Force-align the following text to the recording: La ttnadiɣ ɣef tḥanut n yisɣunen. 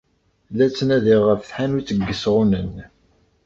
La 0.57 0.65
ttnadiɣ 0.69 1.21
ɣef 1.25 1.41
tḥanut 1.43 1.89
n 1.97 1.99
yisɣunen. 2.07 2.73